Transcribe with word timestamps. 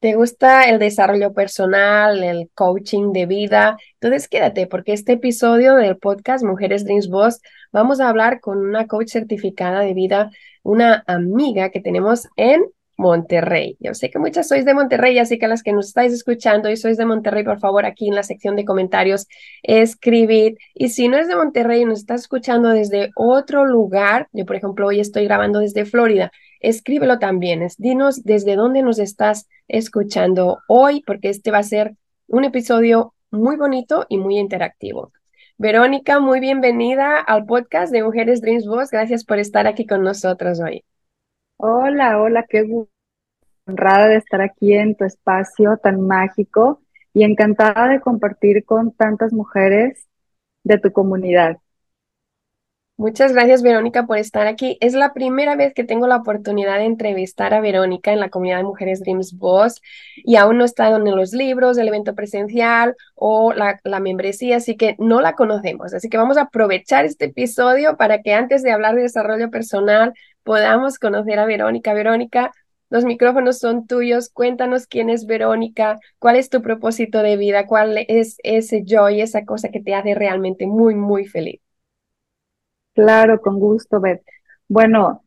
¿Te 0.00 0.14
gusta 0.14 0.64
el 0.64 0.78
desarrollo 0.78 1.32
personal, 1.32 2.22
el 2.22 2.50
coaching 2.54 3.12
de 3.12 3.26
vida? 3.26 3.78
Entonces 3.94 4.28
quédate 4.28 4.66
porque 4.66 4.92
este 4.92 5.12
episodio 5.12 5.74
del 5.76 5.96
podcast 5.96 6.44
Mujeres 6.44 6.84
Dreams 6.84 7.08
Boss 7.08 7.40
vamos 7.72 8.00
a 8.00 8.08
hablar 8.08 8.40
con 8.40 8.58
una 8.58 8.86
coach 8.86 9.08
certificada 9.08 9.80
de 9.80 9.94
vida, 9.94 10.30
una 10.62 11.02
amiga 11.06 11.70
que 11.70 11.80
tenemos 11.80 12.28
en 12.36 12.64
Monterrey. 12.98 13.76
Yo 13.80 13.94
sé 13.94 14.10
que 14.10 14.18
muchas 14.18 14.48
sois 14.48 14.64
de 14.64 14.74
Monterrey, 14.74 15.18
así 15.18 15.38
que 15.38 15.48
las 15.48 15.62
que 15.62 15.72
nos 15.72 15.88
estáis 15.88 16.12
escuchando 16.12 16.70
y 16.70 16.76
sois 16.76 16.96
de 16.96 17.04
Monterrey, 17.04 17.44
por 17.44 17.58
favor, 17.58 17.84
aquí 17.86 18.08
en 18.08 18.14
la 18.14 18.22
sección 18.22 18.56
de 18.56 18.64
comentarios, 18.64 19.26
escribid. 19.62 20.56
Y 20.74 20.88
si 20.88 21.08
no 21.08 21.16
es 21.18 21.28
de 21.28 21.36
Monterrey 21.36 21.82
y 21.82 21.84
nos 21.84 22.00
estás 22.00 22.22
escuchando 22.22 22.68
desde 22.70 23.10
otro 23.14 23.64
lugar, 23.64 24.28
yo 24.32 24.46
por 24.46 24.56
ejemplo 24.56 24.86
hoy 24.86 25.00
estoy 25.00 25.24
grabando 25.24 25.60
desde 25.60 25.84
Florida, 25.84 26.32
escríbelo 26.60 27.18
también. 27.18 27.66
Dinos 27.78 28.22
desde 28.24 28.56
dónde 28.56 28.82
nos 28.82 28.98
estás 28.98 29.48
escuchando 29.68 30.58
hoy, 30.68 31.02
porque 31.06 31.28
este 31.28 31.50
va 31.50 31.58
a 31.58 31.62
ser 31.62 31.96
un 32.28 32.44
episodio 32.44 33.14
muy 33.30 33.56
bonito 33.56 34.06
y 34.08 34.18
muy 34.18 34.38
interactivo. 34.38 35.12
Verónica, 35.58 36.20
muy 36.20 36.40
bienvenida 36.40 37.18
al 37.18 37.46
podcast 37.46 37.92
de 37.92 38.02
Mujeres 38.02 38.40
Dreams 38.40 38.66
Boss. 38.66 38.90
Gracias 38.90 39.24
por 39.24 39.38
estar 39.38 39.66
aquí 39.66 39.86
con 39.86 40.02
nosotros 40.02 40.60
hoy. 40.60 40.84
Hola, 41.56 42.20
hola, 42.20 42.44
qué 42.48 42.66
honrada 43.66 44.08
de 44.08 44.16
estar 44.16 44.42
aquí 44.42 44.74
en 44.74 44.94
tu 44.96 45.04
espacio 45.04 45.78
tan 45.78 46.00
mágico 46.00 46.82
y 47.14 47.24
encantada 47.24 47.88
de 47.88 48.00
compartir 48.00 48.64
con 48.64 48.92
tantas 48.92 49.32
mujeres 49.32 50.06
de 50.64 50.78
tu 50.78 50.92
comunidad. 50.92 51.56
Muchas 52.98 53.32
gracias, 53.34 53.62
Verónica, 53.62 54.06
por 54.06 54.16
estar 54.16 54.46
aquí. 54.46 54.78
Es 54.80 54.94
la 54.94 55.12
primera 55.12 55.54
vez 55.54 55.74
que 55.74 55.84
tengo 55.84 56.06
la 56.06 56.16
oportunidad 56.16 56.78
de 56.78 56.86
entrevistar 56.86 57.52
a 57.52 57.60
Verónica 57.60 58.10
en 58.10 58.20
la 58.20 58.30
comunidad 58.30 58.56
de 58.56 58.64
Mujeres 58.64 59.00
Dreams 59.00 59.36
Boss 59.36 59.82
y 60.16 60.36
aún 60.36 60.56
no 60.56 60.64
he 60.64 60.66
estado 60.66 60.96
en 60.96 61.14
los 61.14 61.34
libros, 61.34 61.76
el 61.76 61.88
evento 61.88 62.14
presencial 62.14 62.96
o 63.14 63.52
la, 63.52 63.80
la, 63.84 64.00
membresía, 64.00 64.56
así 64.56 64.76
que 64.76 64.96
no 64.98 65.20
la 65.20 65.34
conocemos. 65.34 65.92
Así 65.92 66.08
que 66.08 66.16
vamos 66.16 66.38
a 66.38 66.42
aprovechar 66.42 67.04
este 67.04 67.26
episodio 67.26 67.98
para 67.98 68.22
que 68.22 68.32
antes 68.32 68.62
de 68.62 68.72
hablar 68.72 68.94
de 68.94 69.02
desarrollo 69.02 69.50
personal 69.50 70.14
podamos 70.42 70.98
conocer 70.98 71.38
a 71.38 71.44
Verónica. 71.44 71.92
Verónica, 71.92 72.52
los 72.88 73.04
micrófonos 73.04 73.58
son 73.58 73.86
tuyos. 73.86 74.30
Cuéntanos 74.30 74.86
quién 74.86 75.10
es 75.10 75.26
Verónica, 75.26 75.98
cuál 76.18 76.36
es 76.36 76.48
tu 76.48 76.62
propósito 76.62 77.22
de 77.22 77.36
vida, 77.36 77.66
cuál 77.66 77.98
es 78.08 78.38
ese 78.42 78.84
joy, 78.86 79.20
esa 79.20 79.44
cosa 79.44 79.68
que 79.68 79.80
te 79.82 79.94
hace 79.94 80.14
realmente 80.14 80.66
muy, 80.66 80.94
muy 80.94 81.26
feliz. 81.26 81.65
Claro, 82.96 83.40
con 83.42 83.60
gusto, 83.60 84.00
Beth. 84.00 84.22
Bueno, 84.68 85.24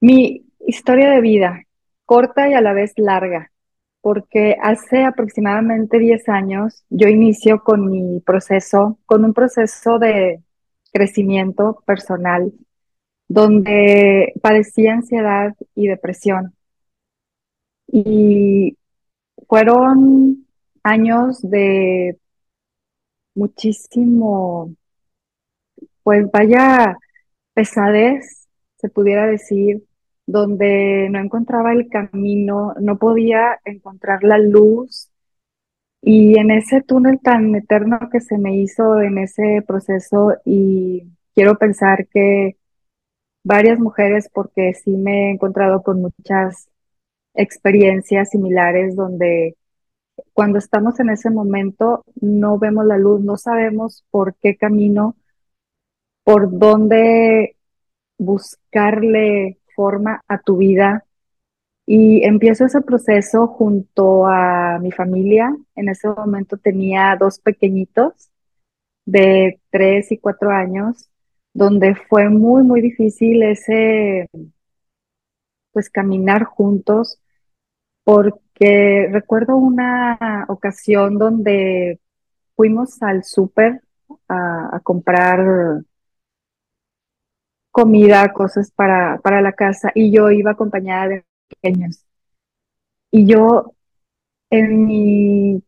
mi 0.00 0.46
historia 0.60 1.10
de 1.10 1.20
vida, 1.22 1.62
corta 2.06 2.48
y 2.48 2.54
a 2.54 2.62
la 2.62 2.74
vez 2.74 2.92
larga, 2.98 3.52
porque 4.02 4.56
hace 4.62 5.04
aproximadamente 5.04 5.98
10 5.98 6.28
años 6.28 6.84
yo 6.90 7.08
inicio 7.08 7.62
con 7.64 7.90
mi 7.90 8.20
proceso, 8.20 8.98
con 9.06 9.24
un 9.24 9.34
proceso 9.34 9.98
de 10.00 10.42
crecimiento 10.92 11.82
personal, 11.86 12.52
donde 13.28 14.34
padecí 14.42 14.88
ansiedad 14.88 15.54
y 15.74 15.88
depresión. 15.88 16.54
Y 17.92 18.76
fueron 19.48 20.46
años 20.84 21.40
de 21.42 22.18
muchísimo 23.34 24.74
pues 26.02 26.30
vaya 26.30 26.96
pesadez, 27.54 28.48
se 28.76 28.88
pudiera 28.88 29.26
decir, 29.26 29.84
donde 30.26 31.08
no 31.10 31.18
encontraba 31.18 31.72
el 31.72 31.88
camino, 31.88 32.74
no 32.80 32.98
podía 32.98 33.60
encontrar 33.64 34.22
la 34.24 34.38
luz. 34.38 35.08
Y 36.02 36.38
en 36.38 36.50
ese 36.50 36.82
túnel 36.82 37.20
tan 37.20 37.54
eterno 37.54 37.98
que 38.10 38.20
se 38.20 38.38
me 38.38 38.56
hizo 38.56 39.00
en 39.02 39.18
ese 39.18 39.62
proceso, 39.66 40.34
y 40.44 41.04
quiero 41.34 41.58
pensar 41.58 42.06
que 42.08 42.56
varias 43.44 43.78
mujeres, 43.78 44.30
porque 44.32 44.74
sí 44.74 44.96
me 44.96 45.28
he 45.28 45.30
encontrado 45.32 45.82
con 45.82 46.00
muchas 46.00 46.68
experiencias 47.34 48.30
similares 48.30 48.96
donde 48.96 49.56
cuando 50.32 50.58
estamos 50.58 51.00
en 51.00 51.10
ese 51.10 51.30
momento 51.30 52.04
no 52.20 52.58
vemos 52.58 52.86
la 52.86 52.98
luz, 52.98 53.20
no 53.22 53.36
sabemos 53.36 54.04
por 54.10 54.34
qué 54.36 54.56
camino 54.56 55.16
por 56.30 56.56
dónde 56.56 57.56
buscarle 58.16 59.58
forma 59.74 60.22
a 60.28 60.38
tu 60.38 60.58
vida. 60.58 61.04
Y 61.86 62.24
empiezo 62.24 62.66
ese 62.66 62.82
proceso 62.82 63.48
junto 63.48 64.26
a 64.26 64.78
mi 64.80 64.92
familia. 64.92 65.52
En 65.74 65.88
ese 65.88 66.06
momento 66.06 66.56
tenía 66.56 67.16
dos 67.18 67.40
pequeñitos 67.40 68.30
de 69.04 69.58
tres 69.70 70.12
y 70.12 70.18
cuatro 70.18 70.50
años, 70.50 71.08
donde 71.52 71.96
fue 71.96 72.28
muy, 72.28 72.62
muy 72.62 72.80
difícil 72.80 73.42
ese, 73.42 74.28
pues 75.72 75.90
caminar 75.90 76.44
juntos, 76.44 77.18
porque 78.04 79.08
recuerdo 79.10 79.56
una 79.56 80.46
ocasión 80.48 81.18
donde 81.18 81.98
fuimos 82.54 83.02
al 83.02 83.24
súper 83.24 83.80
a, 84.28 84.76
a 84.76 84.80
comprar 84.80 85.82
comida, 87.70 88.32
cosas 88.32 88.70
para, 88.72 89.18
para 89.22 89.42
la 89.42 89.52
casa 89.52 89.92
y 89.94 90.12
yo 90.12 90.30
iba 90.30 90.52
acompañada 90.52 91.08
de 91.08 91.24
pequeños. 91.48 92.04
Y 93.10 93.26
yo 93.26 93.74
en 94.50 94.86
mi 94.86 95.62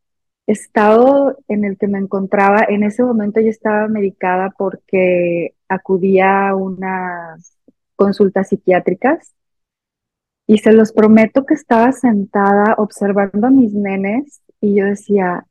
estado 0.47 1.39
en 1.49 1.65
el 1.65 1.79
que 1.79 1.89
me 1.89 1.99
encontraba, 1.99 2.65
en 2.69 2.83
ese 2.83 3.03
momento 3.03 3.41
yo 3.41 3.49
estaba 3.49 3.89
medicada 3.89 4.51
porque 4.57 5.55
acudía 5.69 6.49
a 6.49 6.57
unas 6.57 7.57
consultas 7.97 8.49
psiquiátricas 8.49 9.35
y 10.47 10.59
se 10.59 10.73
los 10.73 10.93
prometo 10.93 11.47
que 11.47 11.55
estaba 11.55 11.93
sentada 11.93 12.75
observando 12.79 13.47
a 13.47 13.51
mis 13.51 13.73
nenes 13.75 14.43
y 14.61 14.77
yo 14.77 14.87
decía, 14.87 15.47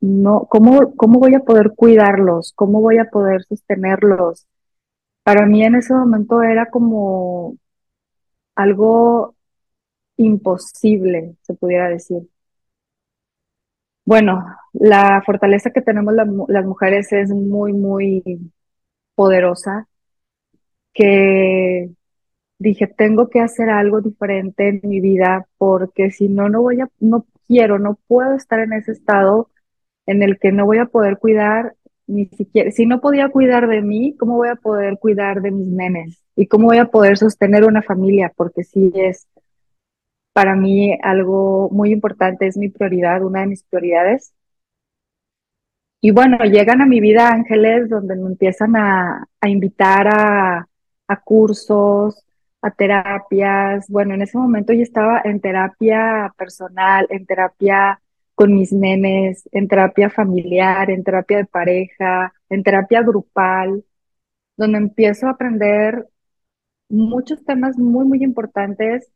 no, 0.00 0.46
¿cómo, 0.50 0.94
cómo 0.96 1.18
voy 1.20 1.34
a 1.34 1.40
poder 1.40 1.72
cuidarlos? 1.76 2.52
¿Cómo 2.54 2.80
voy 2.80 2.98
a 2.98 3.10
poder 3.10 3.44
sostenerlos? 3.44 4.46
Para 5.26 5.44
mí 5.44 5.64
en 5.64 5.74
ese 5.74 5.92
momento 5.92 6.40
era 6.42 6.70
como 6.70 7.56
algo 8.56 9.36
imposible, 10.16 11.36
se 11.42 11.54
pudiera 11.54 11.88
decir. 11.88 12.28
Bueno, 14.04 14.44
la 14.72 15.20
fortaleza 15.26 15.70
que 15.70 15.82
tenemos 15.82 16.14
las 16.14 16.64
mujeres 16.64 17.12
es 17.12 17.30
muy, 17.30 17.72
muy 17.72 18.22
poderosa, 19.16 19.88
que 20.94 21.90
dije, 22.58 22.86
tengo 22.88 23.28
que 23.30 23.40
hacer 23.40 23.70
algo 23.70 24.00
diferente 24.02 24.68
en 24.68 24.80
mi 24.84 25.00
vida 25.00 25.48
porque 25.58 26.10
si 26.12 26.28
no, 26.28 26.48
no 26.48 26.62
voy 26.62 26.80
a, 26.82 26.90
no 27.00 27.26
quiero, 27.48 27.78
no 27.78 27.98
puedo 28.08 28.34
estar 28.34 28.60
en 28.60 28.74
ese 28.74 28.92
estado 28.92 29.50
en 30.06 30.22
el 30.22 30.38
que 30.38 30.52
no 30.52 30.66
voy 30.66 30.78
a 30.78 30.86
poder 30.86 31.18
cuidar 31.18 31.74
ni 32.06 32.26
siquiera, 32.26 32.70
si 32.70 32.86
no 32.86 33.00
podía 33.00 33.28
cuidar 33.28 33.68
de 33.68 33.82
mí, 33.82 34.16
¿cómo 34.18 34.36
voy 34.36 34.48
a 34.48 34.56
poder 34.56 34.98
cuidar 34.98 35.42
de 35.42 35.50
mis 35.50 35.68
nenes? 35.68 36.22
¿Y 36.36 36.46
cómo 36.46 36.68
voy 36.68 36.78
a 36.78 36.86
poder 36.90 37.18
sostener 37.18 37.64
una 37.64 37.82
familia? 37.82 38.32
Porque 38.36 38.64
sí 38.64 38.92
es 38.94 39.26
para 40.32 40.54
mí 40.54 40.96
algo 41.02 41.70
muy 41.70 41.92
importante, 41.92 42.46
es 42.46 42.56
mi 42.58 42.68
prioridad, 42.68 43.22
una 43.24 43.40
de 43.40 43.46
mis 43.48 43.62
prioridades. 43.64 44.34
y 46.00 46.10
bueno, 46.12 46.38
llegan 46.44 46.80
a 46.82 46.86
mi 46.86 47.00
vida 47.00 47.30
ángeles 47.30 47.88
donde 47.88 48.16
me 48.16 48.28
empiezan 48.28 48.76
a, 48.76 49.26
invitar 49.46 50.06
a, 50.08 50.68
a, 51.08 51.20
cursos, 51.20 52.24
a 52.62 52.70
terapias. 52.70 53.88
Bueno, 53.88 54.14
en 54.14 54.22
ese 54.22 54.38
momento 54.38 54.72
yo 54.72 54.82
estaba 54.82 55.22
en 55.24 55.40
terapia 55.40 56.32
personal, 56.36 57.06
en 57.10 57.26
terapia 57.26 58.00
con 58.36 58.54
mis 58.54 58.72
nenes, 58.72 59.48
en 59.52 59.66
terapia 59.68 60.10
familiar, 60.10 60.90
en 60.90 61.02
terapia 61.04 61.38
de 61.38 61.46
pareja, 61.46 62.34
en 62.50 62.62
terapia 62.62 63.02
grupal, 63.02 63.84
donde 64.58 64.78
empiezo 64.78 65.26
a 65.26 65.30
aprender 65.30 66.06
muchos 66.90 67.44
temas 67.44 67.78
muy, 67.78 68.06
muy 68.06 68.22
importantes. 68.22 69.10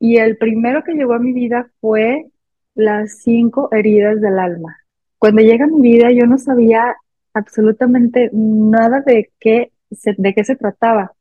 Y 0.00 0.18
el 0.18 0.38
primero 0.38 0.82
que 0.84 0.94
llegó 0.94 1.14
a 1.14 1.20
mi 1.20 1.32
vida 1.32 1.70
fue 1.80 2.26
las 2.74 3.18
cinco 3.22 3.68
heridas 3.72 4.20
del 4.20 4.38
alma. 4.40 4.76
Cuando 5.18 5.42
llega 5.42 5.66
a 5.66 5.68
mi 5.68 5.80
vida 5.80 6.10
yo 6.10 6.26
no 6.26 6.38
sabía 6.38 6.96
absolutamente 7.32 8.30
nada 8.32 9.00
de 9.02 9.30
qué 9.38 9.72
se, 9.92 10.14
de 10.18 10.34
qué 10.34 10.44
se 10.44 10.56
trataba. 10.56 11.12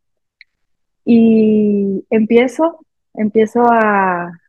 Y 1.06 2.06
empiezo, 2.10 2.80
empiezo 3.14 3.64
a, 3.72 4.42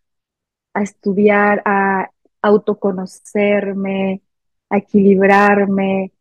a 0.75 0.83
estudiar, 0.83 1.63
a 1.67 2.11
autoconocerme, 2.45 4.23
a 4.71 4.79
equilibrarme, 4.79 6.13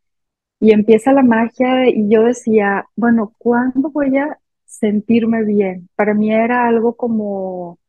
y 0.59 0.71
empieza 0.71 1.13
la 1.13 1.23
magia 1.23 1.89
y 1.89 2.09
yo 2.09 2.23
decía, 2.23 2.87
bueno, 2.95 3.33
¿cuándo 3.37 3.91
voy 3.91 4.17
a 4.17 4.39
sentirme 4.65 5.43
bien? 5.43 5.89
Para 5.95 6.13
mí 6.13 6.33
era 6.33 6.67
algo 6.67 6.95
como 6.95 7.79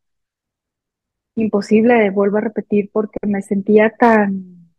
imposible, 1.36 2.10
vuelvo 2.10 2.38
a 2.38 2.40
repetir, 2.42 2.90
porque 2.92 3.18
me 3.26 3.42
sentía 3.42 3.90
tan 3.90 4.74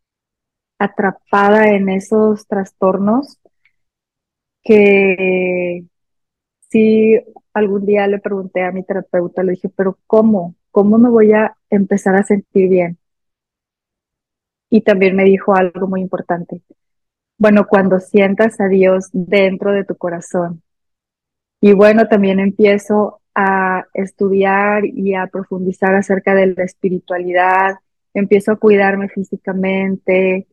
atrapada 0.79 1.69
en 1.69 1.89
esos 1.89 2.47
trastornos 2.47 3.39
que 4.63 5.85
si 6.69 7.17
algún 7.53 7.85
día 7.85 8.07
le 8.07 8.19
pregunté 8.19 8.63
a 8.63 8.71
mi 8.71 8.83
terapeuta, 8.83 9.43
le 9.43 9.53
dije, 9.53 9.69
pero 9.69 9.97
¿cómo? 10.07 10.55
¿Cómo 10.71 10.97
me 10.97 11.09
voy 11.09 11.33
a 11.33 11.55
empezar 11.69 12.15
a 12.15 12.23
sentir 12.23 12.69
bien? 12.69 12.97
Y 14.75 14.81
también 14.81 15.15
me 15.15 15.23
dijo 15.23 15.55
algo 15.55 15.87
muy 15.87 16.01
importante. 16.01 16.61
Bueno, 17.37 17.65
cuando 17.65 18.01
sientas 18.01 18.59
a 18.59 18.67
Dios 18.67 19.07
dentro 19.13 19.71
de 19.71 19.85
tu 19.85 19.95
corazón. 19.95 20.63
Y 21.61 21.71
bueno, 21.71 22.09
también 22.09 22.41
empiezo 22.41 23.21
a 23.33 23.85
estudiar 23.93 24.83
y 24.85 25.13
a 25.15 25.27
profundizar 25.27 25.95
acerca 25.95 26.35
de 26.35 26.47
la 26.47 26.65
espiritualidad, 26.65 27.75
empiezo 28.13 28.51
a 28.51 28.57
cuidarme 28.57 29.07
físicamente, 29.07 30.45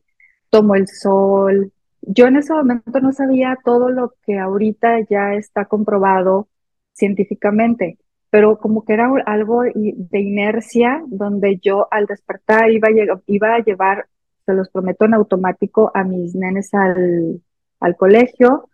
tomo 0.49 0.75
el 0.75 0.87
sol. 0.87 1.73
Yo 2.01 2.27
en 2.27 2.37
ese 2.37 2.53
momento 2.53 3.01
no 3.01 3.11
sabía 3.11 3.57
todo 3.61 3.89
lo 3.89 4.13
que 4.25 4.39
ahorita 4.39 5.01
ya 5.09 5.33
está 5.33 5.65
comprobado 5.65 6.47
científicamente, 6.93 7.97
pero 8.29 8.57
como 8.57 8.85
que 8.85 8.93
era 8.93 9.11
algo 9.25 9.63
de 9.63 10.19
inercia 10.21 11.03
donde 11.07 11.59
yo 11.61 11.89
al 11.91 12.05
despertar 12.05 12.71
iba 12.71 12.87
a, 12.87 13.21
iba 13.27 13.55
a 13.55 13.59
llevar, 13.59 14.07
se 14.45 14.53
los 14.53 14.69
prometo 14.69 15.05
en 15.05 15.13
automático, 15.13 15.91
a 15.93 16.03
mis 16.03 16.35
nenes 16.35 16.73
al, 16.73 17.41
al 17.79 17.95
colegio, 17.97 18.69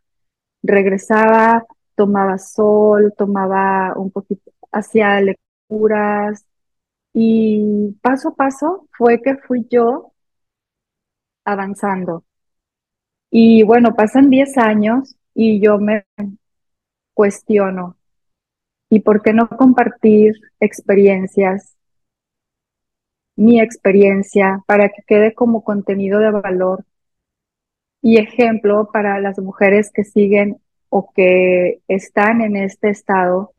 regresaba, 0.64 1.66
tomaba 1.96 2.38
sol, 2.38 3.14
tomaba 3.18 3.94
un 3.98 4.12
poquito, 4.12 4.52
hacía 4.72 5.22
lecturas 5.22 6.46
y 7.14 7.94
paso 8.02 8.30
a 8.30 8.36
paso 8.36 8.88
fue 8.98 9.22
que 9.22 9.38
fui 9.38 9.68
yo 9.70 10.14
avanzando. 11.46 12.24
Y 13.32 13.64
bueno, 13.64 13.96
pasan 13.96 14.30
10 14.30 14.58
años 14.58 15.16
y 15.34 15.62
yo 15.62 15.78
me 15.80 16.06
cuestiono, 17.14 17.98
¿y 18.90 19.02
por 19.02 19.22
qué 19.22 19.34
no 19.34 19.50
compartir 19.50 20.36
experiencias, 20.60 21.76
mi 23.40 23.62
experiencia, 23.62 24.62
para 24.68 24.90
que 24.90 25.02
quede 25.08 25.34
como 25.34 25.64
contenido 25.64 26.20
de 26.20 26.30
valor 26.30 26.84
y 28.02 28.18
ejemplo 28.18 28.90
para 28.92 29.22
las 29.22 29.40
mujeres 29.40 29.92
que 29.94 30.04
siguen 30.04 30.58
o 30.90 31.10
que 31.14 31.80
están 31.88 32.42
en 32.42 32.58
este 32.58 32.90
estado 32.90 33.54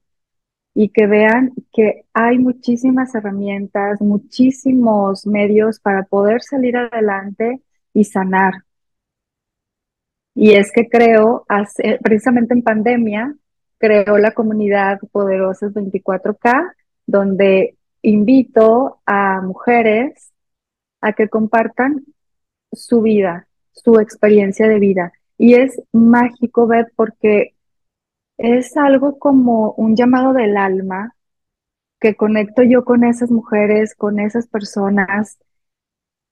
y 0.75 0.91
que 0.91 1.07
vean 1.07 1.53
que 1.73 2.05
hay 2.13 2.39
muchísimas 2.39 3.15
herramientas, 3.15 4.03
muchísimos 4.03 5.27
medios 5.27 5.81
para 5.81 6.03
poder 6.03 6.43
salir 6.43 6.77
adelante 6.77 7.61
y 7.95 8.05
sanar. 8.05 8.53
Y 10.35 10.57
es 10.57 10.73
que 10.73 10.91
creo, 10.91 11.47
precisamente 12.03 12.53
en 12.53 12.63
pandemia, 12.63 13.35
creo 13.79 14.19
la 14.19 14.33
comunidad 14.33 14.99
Poderosas 15.11 15.73
24K, 15.73 16.75
donde 17.07 17.79
invito 18.03 19.01
a 19.07 19.41
mujeres 19.43 20.33
a 21.01 21.13
que 21.13 21.29
compartan 21.29 22.05
su 22.73 23.03
vida, 23.03 23.49
su 23.73 23.99
experiencia 23.99 24.69
de 24.69 24.79
vida. 24.79 25.13
Y 25.39 25.55
es 25.55 25.81
mágico 25.93 26.67
ver 26.67 26.93
porque 26.97 27.55
es 28.39 28.77
algo 28.77 29.19
como 29.19 29.73
un 29.73 29.97
llamado 29.97 30.33
del 30.33 30.57
alma 30.57 31.15
que 32.01 32.17
conecto 32.17 32.63
yo 32.63 32.85
con 32.85 33.05
esas 33.05 33.31
mujeres, 33.31 33.95
con 33.95 34.21
esas 34.21 34.47
personas. 34.49 35.39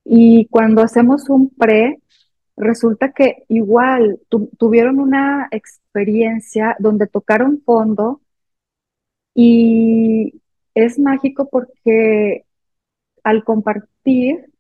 Y 0.05 0.47
cuando 0.47 0.82
hacemos 0.82 1.29
un 1.29 1.50
pre, 1.50 2.00
resulta 2.56 3.12
que 3.12 3.44
igual 3.49 4.21
tuvieron 4.59 4.99
una 4.99 5.49
experiencia 5.50 6.76
donde 6.79 7.06
tocaron 7.06 7.62
fondo 7.64 8.21
y 9.35 10.41
es 10.84 10.98
mágico 10.98 11.48
porque 11.50 12.44
al 13.25 13.44
compartir, 13.44 14.52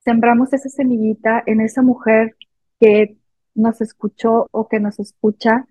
sembramos 0.00 0.52
esa 0.52 0.68
semillita 0.68 1.42
en 1.46 1.60
esa 1.60 1.82
mujer 1.82 2.36
que 2.80 3.16
nos 3.54 3.80
escuchó 3.80 4.48
o 4.50 4.68
que 4.68 4.80
nos 4.80 4.98
escucha. 4.98 5.66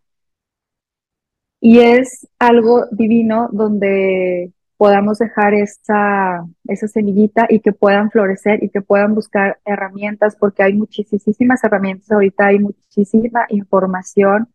Y 1.60 1.80
es 1.80 2.28
algo 2.40 2.86
divino 2.92 3.50
donde 3.52 4.54
podamos 4.78 5.18
dejar 5.20 5.54
esa, 5.54 6.46
esa 6.68 6.88
semillita 6.88 7.48
y 7.50 7.60
que 7.60 7.74
puedan 7.74 8.12
florecer 8.12 8.64
y 8.64 8.70
que 8.70 8.82
puedan 8.82 9.16
buscar 9.16 9.60
herramientas, 9.66 10.36
porque 10.36 10.64
hay 10.64 10.74
muchísimas 10.74 11.64
herramientas 11.64 12.12
ahorita, 12.12 12.48
hay 12.48 12.60
muchísima 12.60 13.46
información. 13.50 14.50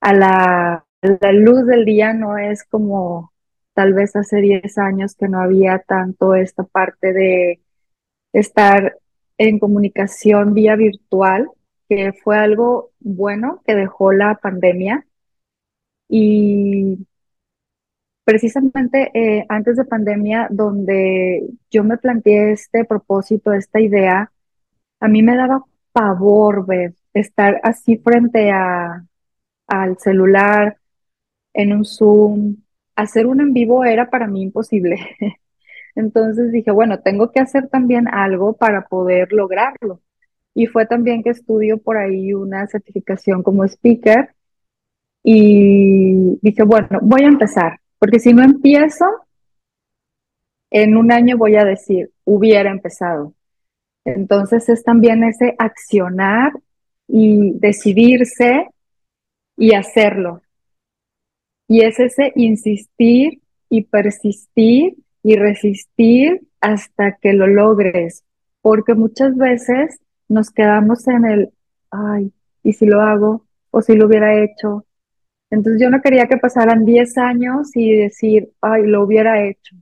A 0.00 0.12
la, 0.12 0.86
la 1.00 1.32
luz 1.32 1.66
del 1.66 1.84
día 1.84 2.12
no 2.12 2.38
es 2.38 2.64
como 2.64 3.32
tal 3.76 3.92
vez 3.94 4.16
hace 4.16 4.38
10 4.40 4.78
años 4.78 5.14
que 5.16 5.28
no 5.28 5.40
había 5.40 5.80
tanto 5.80 6.34
esta 6.34 6.64
parte 6.64 7.12
de 7.12 7.60
estar 8.32 8.98
en 9.38 9.58
comunicación 9.58 10.54
vía 10.54 10.76
virtual 10.76 11.50
que 11.88 12.12
fue 12.14 12.38
algo 12.38 12.92
bueno 13.00 13.62
que 13.66 13.74
dejó 13.74 14.12
la 14.12 14.36
pandemia. 14.36 15.06
Y 16.08 17.06
precisamente 18.24 19.10
eh, 19.14 19.44
antes 19.48 19.76
de 19.76 19.84
pandemia, 19.84 20.48
donde 20.50 21.46
yo 21.70 21.84
me 21.84 21.98
planteé 21.98 22.52
este 22.52 22.84
propósito, 22.86 23.52
esta 23.52 23.80
idea, 23.80 24.32
a 25.00 25.08
mí 25.08 25.22
me 25.22 25.36
daba 25.36 25.64
pavor 25.92 26.66
ver 26.66 26.94
estar 27.14 27.60
así 27.62 27.98
frente 27.98 28.50
a, 28.52 29.04
al 29.68 29.98
celular, 29.98 30.78
en 31.54 31.72
un 31.72 31.84
Zoom. 31.84 32.56
Hacer 32.96 33.26
un 33.26 33.40
en 33.40 33.52
vivo 33.52 33.84
era 33.84 34.10
para 34.10 34.26
mí 34.26 34.42
imposible. 34.42 34.98
Entonces 35.94 36.52
dije, 36.52 36.70
bueno, 36.70 37.00
tengo 37.00 37.32
que 37.32 37.40
hacer 37.40 37.68
también 37.68 38.08
algo 38.08 38.54
para 38.56 38.86
poder 38.88 39.32
lograrlo. 39.32 40.00
Y 40.54 40.66
fue 40.66 40.86
también 40.86 41.22
que 41.22 41.30
estudio 41.30 41.78
por 41.78 41.96
ahí 41.98 42.32
una 42.34 42.66
certificación 42.66 43.42
como 43.42 43.64
speaker 43.64 44.34
y 45.22 46.38
dije, 46.40 46.62
bueno, 46.62 47.00
voy 47.02 47.24
a 47.24 47.28
empezar, 47.28 47.80
porque 47.98 48.20
si 48.20 48.32
no 48.32 48.44
empiezo, 48.44 49.06
en 50.70 50.96
un 50.96 51.10
año 51.12 51.36
voy 51.36 51.56
a 51.56 51.64
decir, 51.64 52.10
hubiera 52.24 52.70
empezado. 52.70 53.34
Entonces 54.04 54.68
es 54.68 54.84
también 54.84 55.24
ese 55.24 55.54
accionar 55.58 56.52
y 57.08 57.58
decidirse 57.58 58.68
y 59.56 59.74
hacerlo. 59.74 60.42
Y 61.68 61.82
es 61.82 61.98
ese 62.00 62.32
insistir 62.36 63.42
y 63.68 63.84
persistir 63.84 64.96
y 65.22 65.36
resistir 65.36 66.42
hasta 66.60 67.16
que 67.20 67.32
lo 67.32 67.46
logres, 67.46 68.24
porque 68.62 68.94
muchas 68.94 69.36
veces 69.36 69.98
nos 70.28 70.50
quedamos 70.50 71.06
en 71.08 71.24
el, 71.24 71.52
ay, 71.90 72.32
¿y 72.62 72.72
si 72.74 72.86
lo 72.86 73.00
hago? 73.00 73.46
¿O 73.70 73.82
si 73.82 73.94
lo 73.96 74.06
hubiera 74.06 74.42
hecho? 74.42 74.86
Entonces 75.50 75.82
yo 75.82 75.90
no 75.90 76.02
quería 76.02 76.28
que 76.28 76.38
pasaran 76.38 76.84
10 76.84 77.18
años 77.18 77.70
y 77.76 77.92
decir, 77.94 78.52
ay, 78.62 78.86
lo 78.86 79.04
hubiera 79.04 79.44
hecho. 79.46 79.76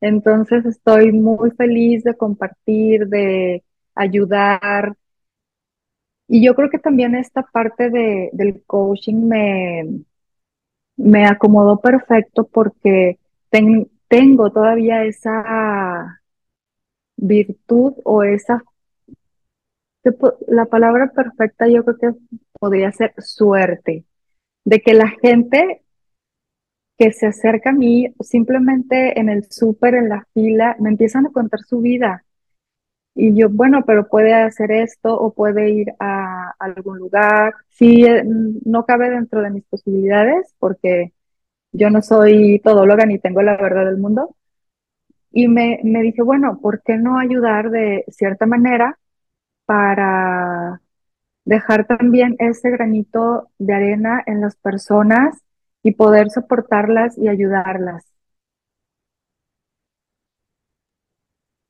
Entonces 0.00 0.64
estoy 0.66 1.12
muy 1.12 1.50
feliz 1.52 2.04
de 2.04 2.16
compartir, 2.16 3.08
de 3.08 3.64
ayudar 3.94 4.96
Y 6.28 6.44
yo 6.44 6.54
creo 6.54 6.70
que 6.70 6.78
también 6.78 7.14
esta 7.14 7.42
parte 7.42 7.90
de, 7.90 8.30
del 8.32 8.62
coaching 8.66 9.26
me, 9.28 10.04
me 10.96 11.26
acomodó 11.26 11.80
perfecto 11.80 12.44
porque 12.44 13.18
tengo 14.08 14.50
todavía 14.50 15.04
esa 15.04 16.20
virtud 17.16 17.94
o 18.04 18.22
esa, 18.22 18.62
la 20.48 20.66
palabra 20.66 21.12
perfecta 21.12 21.68
yo 21.68 21.84
creo 21.84 21.98
que 21.98 22.18
podría 22.58 22.92
ser 22.92 23.14
suerte, 23.18 24.04
de 24.64 24.80
que 24.80 24.94
la 24.94 25.08
gente 25.22 25.82
que 26.96 27.12
se 27.12 27.26
acerca 27.26 27.70
a 27.70 27.74
mí 27.74 28.14
simplemente 28.20 29.18
en 29.18 29.28
el 29.28 29.50
súper, 29.50 29.94
en 29.94 30.08
la 30.08 30.26
fila, 30.32 30.76
me 30.78 30.90
empiezan 30.90 31.26
a 31.26 31.32
contar 31.32 31.60
su 31.60 31.80
vida. 31.80 32.24
Y 33.16 33.36
yo, 33.36 33.48
bueno, 33.48 33.84
pero 33.86 34.08
puede 34.08 34.32
hacer 34.32 34.70
esto 34.72 35.16
o 35.16 35.32
puede 35.32 35.70
ir 35.70 35.92
a 35.98 36.23
algún 36.58 36.98
lugar. 36.98 37.54
Sí, 37.70 38.04
eh, 38.06 38.22
no 38.64 38.84
cabe 38.86 39.10
dentro 39.10 39.42
de 39.42 39.50
mis 39.50 39.64
posibilidades 39.64 40.54
porque 40.58 41.12
yo 41.72 41.90
no 41.90 42.02
soy 42.02 42.60
todóloga 42.64 43.06
ni 43.06 43.18
tengo 43.20 43.42
la 43.42 43.56
verdad 43.58 43.86
del 43.86 43.98
mundo. 43.98 44.36
Y 45.32 45.48
me, 45.48 45.80
me 45.84 46.02
dije, 46.02 46.22
bueno, 46.22 46.60
¿por 46.62 46.82
qué 46.82 46.96
no 46.96 47.18
ayudar 47.18 47.70
de 47.70 48.04
cierta 48.08 48.46
manera 48.46 48.98
para 49.66 50.80
dejar 51.44 51.86
también 51.86 52.36
ese 52.40 52.70
granito 52.70 53.50
de 53.58 53.74
arena 53.74 54.22
en 54.26 54.40
las 54.42 54.56
personas 54.56 55.38
y 55.82 55.92
poder 55.92 56.30
soportarlas 56.30 57.18
y 57.18 57.28
ayudarlas? 57.28 58.06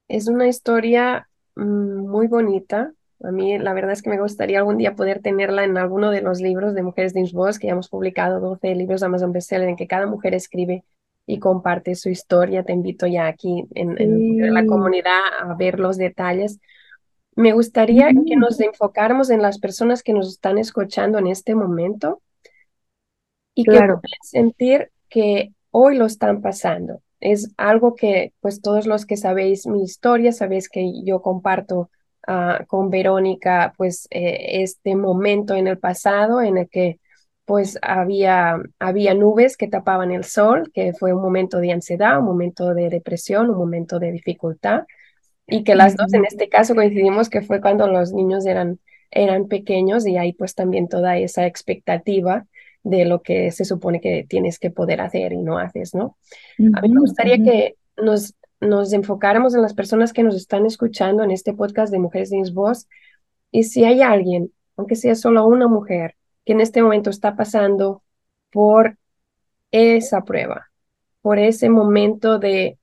Es 0.08 0.28
una 0.28 0.48
historia 0.48 1.28
mm, 1.56 2.06
muy 2.08 2.26
bonita. 2.26 2.92
A 3.24 3.30
mí 3.30 3.58
la 3.58 3.72
verdad 3.72 3.92
es 3.92 4.02
que 4.02 4.10
me 4.10 4.20
gustaría 4.20 4.58
algún 4.58 4.76
día 4.76 4.94
poder 4.94 5.20
tenerla 5.20 5.64
en 5.64 5.78
alguno 5.78 6.10
de 6.10 6.20
los 6.20 6.40
libros 6.40 6.74
de 6.74 6.82
Mujeres 6.82 7.14
de 7.14 7.28
Voz, 7.32 7.58
que 7.58 7.68
ya 7.68 7.72
hemos 7.72 7.88
publicado 7.88 8.38
12 8.40 8.74
libros 8.74 9.00
de 9.00 9.06
Amazon 9.06 9.32
Bestseller 9.32 9.68
en 9.68 9.76
que 9.76 9.86
cada 9.86 10.06
mujer 10.06 10.34
escribe 10.34 10.84
y 11.26 11.38
comparte 11.38 11.94
su 11.94 12.10
historia. 12.10 12.64
Te 12.64 12.72
invito 12.72 13.06
ya 13.06 13.26
aquí 13.26 13.64
en, 13.74 14.52
la 14.52 14.66
comunidad 14.66 15.20
a 15.40 15.54
ver 15.54 15.80
los 15.80 15.96
detalles. 15.96 16.60
Me 17.34 17.52
gustaría 17.52 18.08
que 18.08 18.36
nos 18.36 18.60
enfocáramos 18.60 19.30
en 19.30 19.40
las 19.40 19.58
personas 19.58 20.02
que 20.02 20.12
nos 20.12 20.28
están 20.28 20.58
escuchando 20.58 21.18
en 21.18 21.26
este 21.26 21.54
momento 21.54 22.20
y 23.54 23.64
que 23.64 23.70
puedan 23.70 24.00
sentir 24.22 24.90
que 25.08 25.52
hoy 25.70 25.96
lo 25.96 26.04
están 26.04 26.42
pasando. 26.42 27.00
Es 27.20 27.52
algo 27.56 27.94
que, 27.94 28.34
pues 28.40 28.60
todos 28.60 28.86
los 28.86 29.06
que 29.06 29.16
sabéis 29.16 29.66
mi 29.66 29.82
historia, 29.82 30.30
sabéis 30.32 30.68
que 30.68 30.92
yo 31.04 31.22
comparto 31.22 31.90
ah, 32.26 32.64
con 32.66 32.90
Verónica, 32.90 33.72
pues 33.76 34.06
eh, 34.10 34.62
este 34.62 34.96
momento 34.96 35.54
en 35.54 35.68
el 35.68 35.78
pasado 35.78 36.40
en 36.40 36.58
el 36.58 36.68
que 36.68 36.98
pues 37.44 37.78
había, 37.82 38.56
había 38.78 39.14
nubes 39.14 39.56
que 39.56 39.68
tapaban 39.68 40.10
el 40.10 40.24
sol, 40.24 40.70
que 40.72 40.94
fue 40.94 41.12
un 41.12 41.20
momento 41.20 41.58
de 41.58 41.72
ansiedad, 41.72 42.18
un 42.18 42.24
momento 42.24 42.72
de 42.72 42.88
depresión, 42.88 43.50
un 43.50 43.58
momento 43.58 43.98
de 43.98 44.12
dificultad, 44.12 44.84
y 45.46 45.62
que 45.62 45.74
las 45.74 45.94
dos 45.94 46.14
en 46.14 46.24
este 46.24 46.48
caso 46.48 46.74
coincidimos 46.74 47.28
que 47.28 47.42
fue 47.42 47.60
cuando 47.60 47.86
los 47.86 48.12
niños 48.12 48.46
eran, 48.46 48.78
eran 49.10 49.46
pequeños 49.48 50.06
y 50.06 50.16
hay 50.16 50.32
pues 50.32 50.54
también 50.54 50.88
toda 50.88 51.18
esa 51.18 51.46
expectativa 51.46 52.46
de 52.82 53.04
lo 53.04 53.22
que 53.22 53.50
se 53.50 53.64
supone 53.64 54.00
que 54.00 54.24
tienes 54.28 54.58
que 54.58 54.70
poder 54.70 55.00
hacer 55.00 55.32
y 55.32 55.38
no 55.38 55.58
haces, 55.58 55.94
¿no? 55.94 56.16
A 56.74 56.80
mí 56.80 56.88
me 56.88 57.00
gustaría 57.00 57.42
que 57.42 57.76
nos, 57.96 58.34
nos 58.64 58.92
enfocáramos 58.92 59.54
en 59.54 59.62
las 59.62 59.74
personas 59.74 60.12
que 60.12 60.22
nos 60.22 60.34
están 60.34 60.66
escuchando 60.66 61.22
en 61.22 61.30
este 61.30 61.54
podcast 61.54 61.92
de 61.92 61.98
Mujeres 61.98 62.30
Sin 62.30 62.42
Voz 62.54 62.88
y 63.50 63.64
si 63.64 63.84
hay 63.84 64.02
alguien, 64.02 64.52
aunque 64.76 64.96
sea 64.96 65.14
solo 65.14 65.46
una 65.46 65.68
mujer, 65.68 66.16
que 66.44 66.52
en 66.52 66.60
este 66.60 66.82
momento 66.82 67.10
está 67.10 67.36
pasando 67.36 68.02
por 68.50 68.98
esa 69.70 70.24
prueba, 70.24 70.70
por 71.22 71.38
ese 71.38 71.68
momento 71.68 72.38
de 72.38 72.78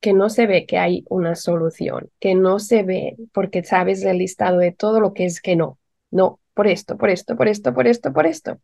que 0.00 0.12
no 0.12 0.28
se 0.30 0.46
ve 0.46 0.66
que 0.66 0.78
hay 0.78 1.04
una 1.08 1.34
solución, 1.34 2.10
que 2.20 2.34
no 2.34 2.58
se 2.58 2.82
ve 2.82 3.16
porque 3.32 3.64
sabes 3.64 4.04
el 4.04 4.18
listado 4.18 4.58
de 4.58 4.72
todo 4.72 5.00
lo 5.00 5.12
que 5.12 5.24
es 5.24 5.40
que 5.40 5.56
no, 5.56 5.78
no, 6.10 6.40
por 6.54 6.66
esto, 6.68 6.96
por 6.96 7.10
esto, 7.10 7.36
por 7.36 7.48
esto, 7.48 7.74
por 7.74 7.86
esto, 7.86 8.12
por 8.12 8.26
esto. 8.26 8.60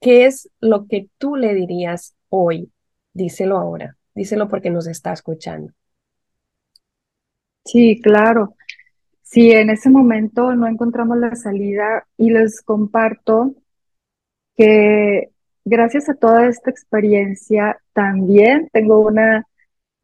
¿Qué 0.00 0.26
es 0.26 0.50
lo 0.60 0.86
que 0.86 1.08
tú 1.18 1.36
le 1.36 1.54
dirías 1.54 2.14
hoy? 2.28 2.72
Díselo 3.12 3.58
ahora, 3.58 3.96
díselo 4.14 4.48
porque 4.48 4.70
nos 4.70 4.86
está 4.86 5.12
escuchando. 5.12 5.72
Sí, 7.64 8.00
claro. 8.02 8.56
Si 9.22 9.50
en 9.52 9.70
ese 9.70 9.88
momento 9.88 10.54
no 10.54 10.66
encontramos 10.66 11.16
la 11.18 11.34
salida 11.36 12.06
y 12.16 12.30
les 12.30 12.60
comparto 12.62 13.54
que 14.56 15.30
gracias 15.64 16.08
a 16.08 16.14
toda 16.14 16.46
esta 16.48 16.70
experiencia 16.70 17.78
también 17.92 18.68
tengo 18.72 19.00
una 19.00 19.46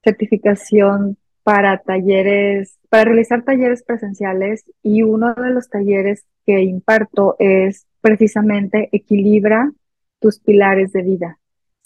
certificación 0.02 1.18
para 1.42 1.78
talleres, 1.78 2.78
para 2.88 3.04
realizar 3.04 3.42
talleres 3.42 3.82
presenciales 3.82 4.64
y 4.82 5.02
uno 5.02 5.34
de 5.34 5.50
los 5.50 5.68
talleres 5.68 6.24
que 6.46 6.62
imparto 6.62 7.36
es 7.38 7.86
precisamente 8.00 8.88
equilibra 8.92 9.72
tus 10.20 10.40
pilares 10.40 10.92
de 10.92 11.02
vida. 11.02 11.38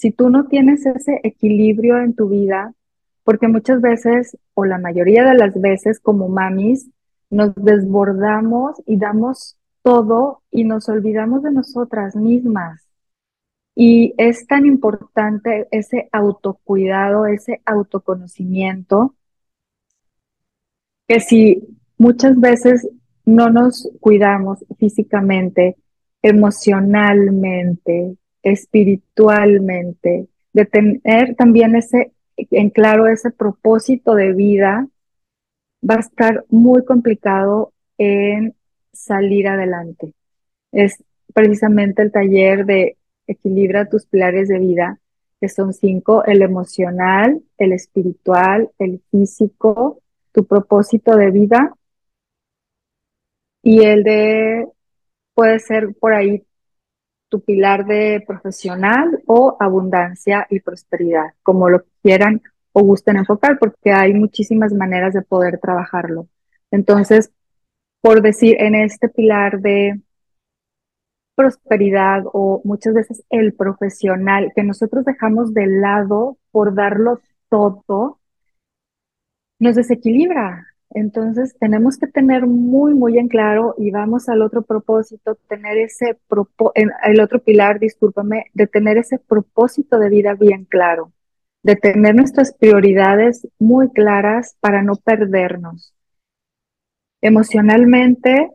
Si 0.03 0.11
tú 0.11 0.31
no 0.31 0.49
tienes 0.49 0.85
ese 0.85 1.21
equilibrio 1.23 1.97
en 1.99 2.15
tu 2.15 2.29
vida, 2.29 2.75
porque 3.23 3.47
muchas 3.47 3.81
veces, 3.81 4.37
o 4.53 4.65
la 4.65 4.79
mayoría 4.79 5.23
de 5.25 5.35
las 5.35 5.61
veces 5.61 6.01
como 6.01 6.29
mamis, 6.29 6.91
nos 7.31 7.55
desbordamos 7.55 8.83
y 8.85 8.97
damos 8.97 9.57
todo 9.83 10.43
y 10.51 10.65
nos 10.65 10.89
olvidamos 10.89 11.45
de 11.45 11.53
nosotras 11.53 12.17
mismas. 12.17 12.85
Y 13.77 14.13
es 14.19 14.45
tan 14.49 14.67
importante 14.67 15.69
ese 15.71 16.09
autocuidado, 16.11 17.27
ese 17.27 17.63
autoconocimiento, 17.65 19.15
que 21.07 21.21
si 21.21 21.79
muchas 21.97 22.41
veces 22.41 22.89
no 23.25 23.51
nos 23.51 23.89
cuidamos 24.01 24.65
físicamente, 24.81 25.77
emocionalmente, 26.23 28.17
espiritualmente, 28.43 30.27
de 30.53 30.65
tener 30.67 31.35
también 31.37 31.77
ese 31.77 32.13
en 32.37 32.71
claro 32.71 33.07
ese 33.07 33.31
propósito 33.31 34.15
de 34.15 34.33
vida, 34.33 34.89
va 35.89 35.97
a 35.97 36.01
estar 36.01 36.45
muy 36.49 36.85
complicado 36.85 37.73
en 37.99 38.55
salir 38.93 39.49
adelante. 39.49 40.13
Es 40.73 41.03
precisamente 41.35 42.03
el 42.03 42.13
taller 42.13 42.65
de 42.67 42.97
equilibra 43.27 43.89
tus 43.89 44.07
pilares 44.07 44.49
de 44.49 44.59
vida, 44.59 44.99
que 45.41 45.49
son 45.49 45.73
cinco, 45.73 46.25
el 46.25 46.43
emocional, 46.43 47.43
el 47.59 47.73
espiritual, 47.73 48.71
el 48.79 49.01
físico, 49.11 50.01
tu 50.33 50.47
propósito 50.47 51.17
de 51.17 51.31
vida 51.31 51.75
y 53.63 53.83
el 53.85 54.03
de, 54.03 54.67
puede 55.35 55.59
ser 55.59 55.95
por 55.95 56.15
ahí 56.15 56.45
tu 57.33 57.41
pilar 57.41 57.87
de 57.87 58.23
profesional 58.27 59.23
o 59.27 59.57
abundancia 59.59 60.47
y 60.51 60.61
prosperidad, 60.61 61.33
como 61.43 61.71
lo 61.71 61.83
quieran 62.03 62.43
o 62.73 62.83
gusten 62.83 63.17
enfocar, 63.17 63.59
porque 63.59 63.91
hay 63.91 64.13
muchísimas 64.13 64.75
maneras 64.75 65.15
de 65.15 65.23
poder 65.23 65.59
trabajarlo. 65.59 66.29
Entonces, 66.71 67.33
por 68.03 68.21
decir, 68.21 68.57
en 68.61 68.75
este 68.75 69.09
pilar 69.09 69.61
de 69.63 69.99
prosperidad 71.35 72.25
o 72.27 72.61
muchas 72.65 72.93
veces 72.93 73.25
el 73.31 73.55
profesional 73.55 74.53
que 74.55 74.63
nosotros 74.63 75.07
dejamos 75.07 75.55
de 75.55 75.67
lado 75.69 76.37
por 76.51 76.75
darlo 76.75 77.23
todo, 77.49 78.21
nos 79.59 79.77
desequilibra. 79.77 80.67
Entonces 80.95 81.57
tenemos 81.59 81.97
que 81.99 82.07
tener 82.07 82.47
muy, 82.47 82.95
muy 82.95 83.19
en 83.19 83.29
claro 83.29 83.75
y 83.79 83.91
vamos 83.91 84.29
al 84.29 84.43
otro 84.43 84.63
propósito, 84.63 85.37
tener 85.49 85.79
ese, 85.79 86.19
el 87.05 87.21
otro 87.21 87.41
pilar, 87.43 87.79
discúlpame, 87.81 88.47
de 88.55 88.67
tener 88.67 88.99
ese 88.99 89.19
propósito 89.19 89.99
de 89.99 90.09
vida 90.11 90.35
bien 90.35 90.65
claro 90.65 91.13
de 91.63 91.77
tener 91.77 92.15
nuestras 92.15 92.53
prioridades 92.53 93.47
muy 93.59 93.91
claras 93.91 94.57
para 94.61 94.83
no 94.83 94.97
perdernos. 94.97 95.95
Emocionalmente 97.21 98.51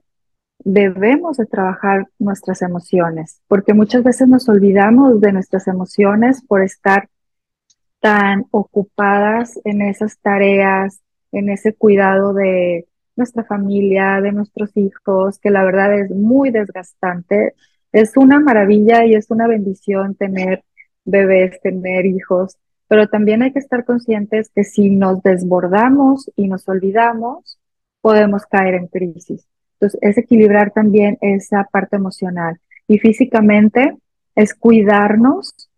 debemos 0.60 1.38
de 1.38 1.46
trabajar 1.46 2.08
nuestras 2.20 2.62
emociones, 2.62 3.42
porque 3.48 3.74
muchas 3.74 4.04
veces 4.04 4.28
nos 4.28 4.50
olvidamos 4.50 5.22
de 5.22 5.32
nuestras 5.32 5.68
emociones 5.68 6.44
por 6.46 6.62
estar 6.62 7.10
tan 8.02 8.46
ocupadas 8.52 9.58
en 9.64 9.82
esas 9.82 10.20
tareas, 10.20 11.00
en 11.32 11.50
ese 11.50 11.74
cuidado 11.74 12.34
de 12.34 12.88
nuestra 13.16 13.44
familia, 13.44 14.22
de 14.22 14.32
nuestros 14.32 14.76
hijos, 14.78 15.40
que 15.40 15.50
la 15.50 15.64
verdad 15.64 16.00
es 16.00 16.12
muy 16.12 16.52
desgastante. 16.52 17.54
Es 17.92 18.16
una 18.18 18.40
maravilla 18.40 19.06
y 19.06 19.16
es 19.16 19.32
una 19.32 19.48
bendición 19.48 20.16
tener 20.16 20.64
bebés, 21.06 21.60
tener 21.62 22.06
hijos, 22.06 22.58
pero 22.88 23.08
también 23.08 23.42
hay 23.42 23.52
que 23.54 23.60
estar 23.60 23.86
conscientes 23.86 24.50
que 24.54 24.64
si 24.64 24.90
nos 24.90 25.22
desbordamos 25.24 26.32
y 26.36 26.48
nos 26.48 26.68
olvidamos, 26.70 27.60
podemos 28.02 28.46
caer 28.46 28.76
en 28.76 28.88
crisis. 28.88 29.48
Entonces, 29.74 30.00
es 30.02 30.18
equilibrar 30.18 30.72
también 30.72 31.18
esa 31.22 31.68
parte 31.72 31.98
emocional. 31.98 32.60
Y 32.88 33.00
físicamente 33.00 33.96
es 34.36 34.54
cuidarnos 34.54 35.70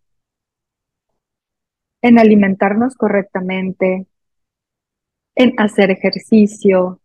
en 2.02 2.20
alimentarnos 2.20 2.96
correctamente, 2.96 4.06
en 5.40 5.54
hacer 5.58 5.90
ejercicio, 5.90 7.00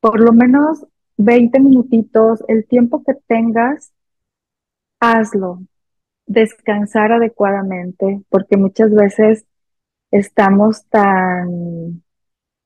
por 0.00 0.20
lo 0.20 0.32
menos 0.32 0.84
20 1.16 1.60
minutitos, 1.60 2.44
el 2.48 2.66
tiempo 2.66 3.04
que 3.04 3.14
tengas, 3.28 3.92
hazlo. 5.00 5.60
Descansar 6.26 7.12
adecuadamente, 7.12 8.20
porque 8.30 8.56
muchas 8.56 8.92
veces 8.92 9.46
estamos 10.10 10.86
tan 10.86 12.02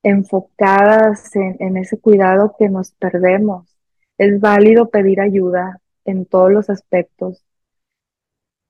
enfocadas 0.02 1.36
en, 1.36 1.76
ese 1.76 1.98
cuidado 2.00 2.56
que 2.58 2.70
nos 2.70 2.92
perdemos. 2.92 3.68
Es 4.16 4.40
válido 4.40 4.88
pedir 4.88 5.20
ayuda 5.20 5.80
en 6.06 6.24
todos 6.24 6.50
los 6.50 6.70
aspectos. 6.70 7.44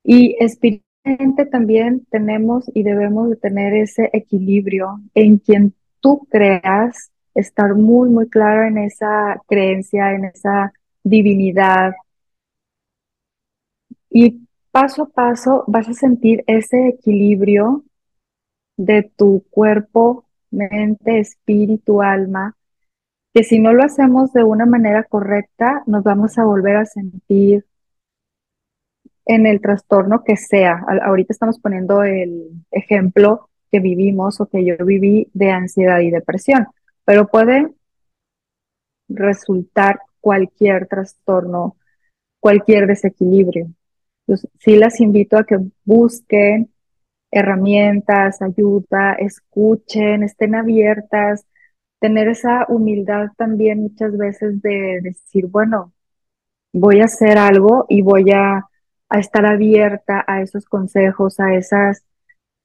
Y 0.02 0.37
espiritualmente 0.40 1.46
también 1.46 2.04
tenemos 2.11 2.68
y 2.75 2.82
debemos 2.82 3.30
de 3.30 3.37
tener 3.37 3.75
ese 3.75 4.11
equilibrio 4.12 5.00
en 5.14 5.38
quien 5.38 5.75
tú 6.02 6.26
creas, 6.30 7.11
estar 7.35 7.75
muy, 7.75 8.11
muy 8.11 8.28
claro 8.28 8.64
en 8.64 8.78
esa 8.78 9.40
creencia, 9.49 10.12
en 10.12 10.26
esa 10.26 10.73
divinidad. 11.02 11.94
Y 14.11 14.47
paso 14.71 15.04
a 15.04 15.09
paso 15.09 15.64
vas 15.66 15.88
a 15.88 15.94
sentir 15.94 16.44
ese 16.47 16.88
equilibrio 16.88 17.85
de 18.76 19.02
tu 19.16 19.44
cuerpo, 19.50 20.26
mente, 20.50 21.21
espíritu, 21.21 22.02
alma, 22.02 22.56
que 23.32 23.44
si 23.44 23.59
no 23.59 23.73
lo 23.73 23.85
hacemos 23.85 24.32
de 24.32 24.44
una 24.44 24.66
manera 24.66 25.04
correcta, 25.04 25.82
nos 25.87 26.02
vamos 26.04 26.37
a 26.38 26.44
volver 26.44 26.76
a 26.76 26.87
sentir 26.87 27.64
en 29.25 29.47
el 29.47 29.61
trastorno 29.61 30.25
que 30.25 30.37
sea. 30.37 30.85
Ahorita 31.04 31.32
estamos 31.32 31.59
poniendo 31.59 32.02
el 32.02 32.50
ejemplo 32.71 33.49
que 33.72 33.80
vivimos 33.80 34.40
o 34.40 34.46
que 34.46 34.64
yo 34.64 34.76
viví 34.84 35.28
de 35.32 35.50
ansiedad 35.50 36.00
y 36.00 36.10
depresión, 36.10 36.68
pero 37.04 37.26
puede 37.26 37.72
resultar 39.08 40.00
cualquier 40.20 40.86
trastorno, 40.86 41.76
cualquier 42.38 42.86
desequilibrio. 42.86 43.68
Entonces, 44.26 44.50
sí 44.60 44.76
las 44.76 45.00
invito 45.00 45.38
a 45.38 45.44
que 45.44 45.58
busquen 45.84 46.70
herramientas, 47.30 48.42
ayuda, 48.42 49.14
escuchen, 49.14 50.22
estén 50.22 50.54
abiertas, 50.54 51.46
tener 51.98 52.28
esa 52.28 52.66
humildad 52.68 53.28
también 53.38 53.80
muchas 53.80 54.16
veces 54.18 54.60
de 54.60 55.00
decir, 55.02 55.46
bueno, 55.46 55.92
voy 56.72 57.00
a 57.00 57.06
hacer 57.06 57.38
algo 57.38 57.86
y 57.88 58.02
voy 58.02 58.32
a, 58.32 58.66
a 59.08 59.18
estar 59.18 59.46
abierta 59.46 60.24
a 60.26 60.42
esos 60.42 60.66
consejos, 60.66 61.40
a 61.40 61.54
esas 61.54 62.04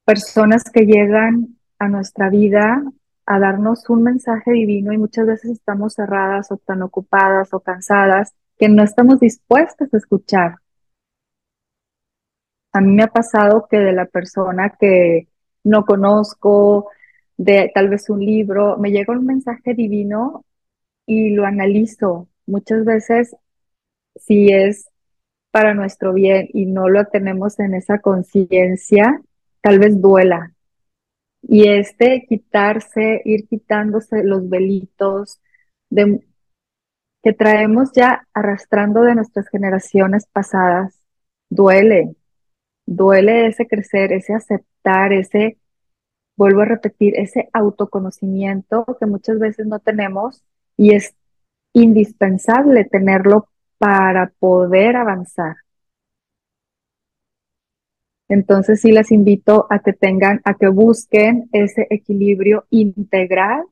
personas 0.07 0.63
que 0.63 0.85
llegan 0.85 1.57
a 1.79 1.89
nuestra 1.89 2.29
vida 2.29 2.81
a 3.25 3.39
darnos 3.39 3.89
un 3.89 4.03
mensaje 4.03 4.51
divino 4.51 4.93
y 4.93 4.97
muchas 4.97 5.27
veces 5.27 5.51
estamos 5.51 5.95
cerradas 5.95 6.49
o 6.49 6.55
tan 6.55 6.81
ocupadas 6.81 7.53
o 7.53 7.59
cansadas 7.59 8.33
que 8.57 8.69
no 8.69 8.83
estamos 8.83 9.19
dispuestas 9.19 9.93
a 9.93 9.97
escuchar. 9.97 10.55
A 12.71 12.79
mí 12.79 12.93
me 12.93 13.03
ha 13.03 13.07
pasado 13.07 13.67
que 13.69 13.79
de 13.79 13.91
la 13.91 14.05
persona 14.05 14.77
que 14.79 15.27
no 15.65 15.83
conozco, 15.83 16.89
de 17.35 17.69
tal 17.75 17.89
vez 17.89 18.09
un 18.09 18.21
libro, 18.25 18.77
me 18.77 18.91
llega 18.91 19.11
un 19.11 19.25
mensaje 19.25 19.73
divino 19.73 20.45
y 21.05 21.31
lo 21.31 21.45
analizo. 21.45 22.29
Muchas 22.45 22.85
veces, 22.85 23.35
si 24.15 24.53
es 24.53 24.89
para 25.51 25.73
nuestro 25.73 26.13
bien 26.13 26.47
y 26.53 26.65
no 26.65 26.87
lo 26.87 27.05
tenemos 27.07 27.59
en 27.59 27.73
esa 27.73 27.99
conciencia, 27.99 29.21
tal 29.67 29.79
vez 29.79 30.01
duela. 30.01 30.53
Y 31.41 31.67
este 31.67 32.25
quitarse, 32.25 33.21
ir 33.25 33.49
quitándose 33.49 34.23
los 34.23 34.47
velitos 34.47 35.41
de, 35.89 36.21
que 37.21 37.33
traemos 37.33 37.91
ya 37.91 38.25
arrastrando 38.33 39.01
de 39.01 39.15
nuestras 39.15 39.49
generaciones 39.49 40.25
pasadas, 40.31 41.01
duele, 41.49 42.15
duele 42.85 43.47
ese 43.47 43.67
crecer, 43.67 44.13
ese 44.13 44.35
aceptar, 44.35 45.11
ese, 45.11 45.57
vuelvo 46.37 46.61
a 46.61 46.65
repetir, 46.65 47.15
ese 47.17 47.49
autoconocimiento 47.51 48.85
que 48.97 49.05
muchas 49.05 49.37
veces 49.37 49.67
no 49.67 49.79
tenemos 49.79 50.43
y 50.77 50.93
es 50.93 51.13
indispensable 51.73 52.85
tenerlo 52.85 53.49
para 53.79 54.31
poder 54.39 54.95
avanzar. 54.95 55.57
Entonces 58.29 58.81
sí 58.81 58.91
les 58.91 59.11
invito 59.11 59.67
a 59.69 59.79
que 59.79 59.93
tengan, 59.93 60.41
a 60.43 60.55
que 60.55 60.67
busquen 60.67 61.49
ese 61.51 61.87
equilibrio 61.89 62.65
integral 62.69 63.63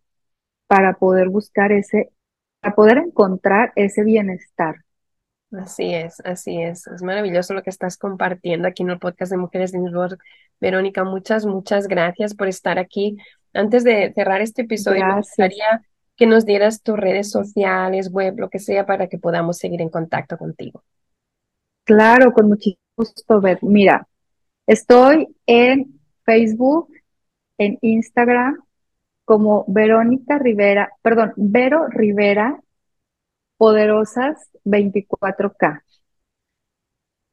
para 0.68 0.94
poder 0.94 1.30
buscar 1.30 1.72
ese, 1.72 2.12
para 2.62 2.76
poder 2.76 2.98
encontrar 3.00 3.74
ese 3.76 4.04
bienestar. 4.04 4.76
Así 5.52 5.94
es, 5.94 6.20
así 6.22 6.62
es. 6.62 6.88
Es 6.88 7.02
maravilloso 7.02 7.54
lo 7.54 7.63
que 7.63 7.70
estás 7.70 7.98
compartiendo 7.98 8.68
aquí 8.68 8.84
en 8.84 8.89
el 8.89 9.00
podcast 9.00 9.32
de 9.32 9.38
Mujeres 9.38 9.72
de 9.72 9.80
Innsbruck. 9.80 10.20
Verónica, 10.60 11.04
muchas, 11.04 11.46
muchas 11.46 11.88
gracias 11.88 12.34
por 12.34 12.48
estar 12.48 12.80
aquí. 12.80 13.18
Antes 13.54 13.84
de 13.84 14.12
cerrar 14.13 14.41
este 14.41 14.63
episodio, 14.63 15.06
me 15.06 15.18
gustaría 15.18 15.82
que 16.15 16.28
nos 16.28 16.46
dieras 16.46 16.82
tus 16.82 16.98
redes 16.98 17.30
sociales, 17.30 18.12
web, 18.12 18.36
lo 18.38 18.50
que 18.50 18.60
sea, 18.60 18.86
para 18.86 19.08
que 19.08 19.18
podamos 19.18 19.58
seguir 19.58 19.82
en 19.82 19.89
contacto 19.89 20.38
contigo. 20.38 20.84
Claro, 21.84 22.34
con 22.34 22.48
muchísimo 22.48 22.80
gusto, 22.98 23.41
Beth. 23.41 23.62
Mira, 23.62 24.08
Estoy 24.67 25.28
en 25.45 25.99
Facebook, 26.23 26.91
en 27.58 27.78
Instagram, 27.82 28.58
como 29.23 29.65
Verónica 29.67 30.39
Rivera, 30.39 30.91
perdón, 31.01 31.34
Vero 31.36 31.88
Rivera, 31.88 32.60
Poderosas 33.58 34.49
24K. 34.63 35.84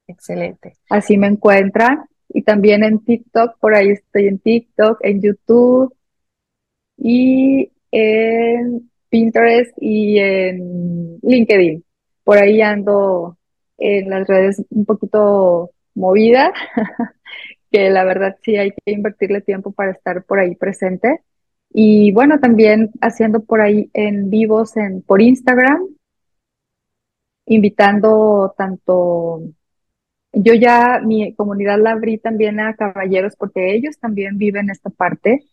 Excelente. 0.06 0.76
Así 0.88 1.16
me 1.16 1.26
encuentran. 1.26 2.04
Y 2.28 2.42
también 2.42 2.82
en 2.82 3.04
TikTok, 3.04 3.58
por 3.58 3.74
ahí 3.74 3.90
estoy 3.90 4.26
en 4.26 4.38
TikTok, 4.38 4.98
en 5.02 5.20
YouTube 5.20 5.94
y 6.96 7.70
en 7.90 8.90
Pinterest 9.10 9.72
y 9.78 10.18
en 10.18 11.18
LinkedIn. 11.22 11.84
Por 12.24 12.38
ahí 12.38 12.62
ando 12.62 13.36
en 13.76 14.08
las 14.08 14.26
redes 14.26 14.62
un 14.70 14.86
poquito 14.86 15.71
movida, 15.94 16.52
que 17.70 17.90
la 17.90 18.04
verdad 18.04 18.36
sí 18.42 18.56
hay 18.56 18.72
que 18.72 18.92
invertirle 18.92 19.40
tiempo 19.40 19.72
para 19.72 19.92
estar 19.92 20.24
por 20.24 20.38
ahí 20.38 20.54
presente. 20.56 21.20
Y 21.70 22.12
bueno, 22.12 22.38
también 22.40 22.90
haciendo 23.00 23.44
por 23.44 23.60
ahí 23.60 23.90
en 23.94 24.30
vivos 24.30 24.76
en, 24.76 25.02
por 25.02 25.22
Instagram, 25.22 25.86
invitando 27.46 28.54
tanto, 28.56 29.42
yo 30.32 30.54
ya 30.54 31.00
mi 31.04 31.34
comunidad 31.34 31.78
la 31.80 31.92
abrí 31.92 32.18
también 32.18 32.60
a 32.60 32.74
caballeros 32.76 33.36
porque 33.36 33.74
ellos 33.74 33.98
también 33.98 34.38
viven 34.38 34.70
esta 34.70 34.90
parte 34.90 35.44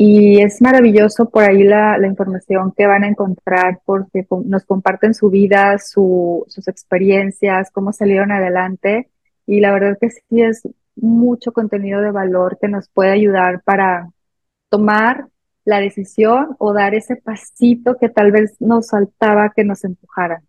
y 0.00 0.40
es 0.40 0.62
maravilloso 0.62 1.28
por 1.28 1.42
ahí 1.42 1.64
la, 1.64 1.98
información 2.06 2.72
que 2.76 2.86
van 2.86 3.02
a 3.02 3.08
encontrar 3.08 3.80
porque 3.84 4.24
nos 4.44 4.64
comparten 4.64 5.12
su 5.12 5.28
vida, 5.28 5.76
sus 5.78 6.68
experiencias, 6.68 7.72
cómo 7.72 7.92
salieron 7.92 8.30
adelante. 8.30 9.10
Y 9.44 9.58
la 9.58 9.72
verdad 9.72 9.98
que 10.00 10.10
sí 10.10 10.40
es 10.40 10.62
mucho 10.94 11.50
contenido 11.52 12.00
de 12.00 12.12
valor 12.12 12.58
que 12.60 12.68
nos 12.68 12.88
puede 12.88 13.10
ayudar 13.10 13.60
para 13.64 14.12
tomar 14.68 15.26
la 15.64 15.80
decisión 15.80 16.54
o 16.60 16.72
dar 16.72 16.94
ese 16.94 17.16
pasito 17.16 17.96
que 17.96 18.08
tal 18.08 18.30
vez 18.30 18.54
nos 18.60 18.90
faltaba 18.90 19.50
que 19.50 19.64
nos 19.64 19.82
empujara. 19.82 20.44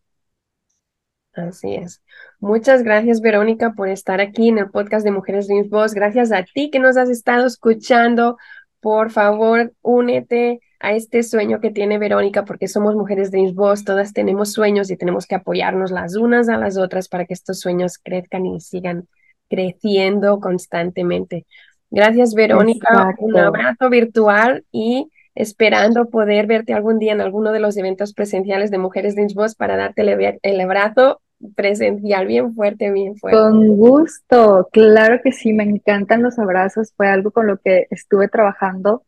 Así 1.33 1.73
es. 1.73 2.03
Muchas 2.39 2.83
gracias, 2.83 3.21
Verónica, 3.21 3.73
por 3.73 3.89
estar 3.89 4.21
aquí 4.21 4.49
en 4.49 4.59
el 4.59 4.69
podcast 4.69 5.03
de 5.03 5.11
Mujeres 5.11 5.47
Dreams 5.47 5.69
Boss. 5.69 5.95
Gracias 5.95 6.31
a 6.31 6.43
ti 6.43 6.69
que 6.69 6.79
nos 6.79 6.97
has 6.97 7.09
estado 7.09 7.47
escuchando 7.47 8.37
por 8.79 9.11
favor, 9.11 9.73
únete 9.81 10.61
a 10.79 10.93
este 10.93 11.23
sueño 11.23 11.59
que 11.59 11.71
tiene 11.71 11.97
Verónica, 11.97 12.45
porque 12.45 12.67
somos 12.67 12.95
mujeres 12.95 13.31
Dreams 13.31 13.53
Boss, 13.53 13.83
todas 13.83 14.13
tenemos 14.13 14.53
sueños 14.53 14.89
y 14.89 14.97
tenemos 14.97 15.25
que 15.25 15.35
apoyarnos 15.35 15.91
las 15.91 16.15
unas 16.15 16.47
a 16.47 16.57
las 16.57 16.77
otras 16.77 17.09
para 17.09 17.25
que 17.25 17.33
estos 17.33 17.59
sueños 17.59 17.97
crezcan 17.97 18.45
y 18.45 18.61
sigan 18.61 19.07
creciendo 19.49 20.39
constantemente. 20.39 21.45
Gracias, 21.89 22.33
Verónica. 22.33 23.15
Un 23.17 23.37
abrazo 23.37 23.89
virtual 23.89 24.63
y 24.71 25.09
esperando 25.35 26.09
poder 26.09 26.47
verte 26.47 26.73
algún 26.73 26.99
día 26.99 27.13
en 27.13 27.21
alguno 27.21 27.51
de 27.51 27.59
los 27.59 27.75
eventos 27.77 28.13
presenciales 28.13 28.71
de 28.71 28.77
Mujeres 28.77 29.15
Dreams 29.15 29.33
Boss 29.33 29.55
para 29.55 29.75
darte 29.75 30.39
el 30.41 30.61
abrazo 30.61 31.21
presencial 31.55 32.27
bien 32.27 32.53
fuerte, 32.53 32.91
bien 32.91 33.15
fuerte. 33.15 33.39
Con 33.39 33.67
gusto, 33.77 34.67
claro 34.71 35.19
que 35.23 35.31
sí, 35.31 35.53
me 35.53 35.63
encantan 35.63 36.23
los 36.23 36.39
abrazos, 36.39 36.93
fue 36.95 37.07
algo 37.07 37.31
con 37.31 37.47
lo 37.47 37.57
que 37.57 37.87
estuve 37.89 38.27
trabajando 38.27 39.03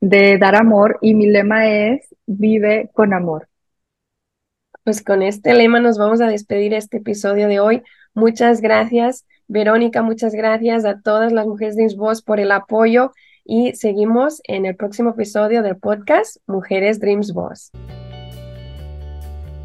de 0.00 0.38
dar 0.38 0.54
amor 0.54 0.98
y 1.00 1.14
mi 1.14 1.26
lema 1.26 1.68
es 1.68 2.14
vive 2.26 2.90
con 2.92 3.12
amor. 3.12 3.48
Pues 4.84 5.02
con 5.02 5.22
este 5.22 5.54
lema 5.54 5.80
nos 5.80 5.98
vamos 5.98 6.20
a 6.20 6.28
despedir 6.28 6.72
este 6.72 6.98
episodio 6.98 7.48
de 7.48 7.60
hoy. 7.60 7.82
Muchas 8.14 8.60
gracias, 8.60 9.26
Verónica, 9.46 10.02
muchas 10.02 10.34
gracias 10.34 10.84
a 10.84 11.00
todas 11.00 11.32
las 11.32 11.46
mujeres 11.46 11.76
de 11.76 11.88
Voz 11.96 12.22
por 12.22 12.40
el 12.40 12.52
apoyo 12.52 13.12
y 13.44 13.74
seguimos 13.74 14.40
en 14.44 14.66
el 14.66 14.76
próximo 14.76 15.10
episodio 15.10 15.62
del 15.62 15.76
podcast 15.76 16.36
Mujeres 16.46 17.00
Dreams 17.00 17.32
Boss. 17.32 17.70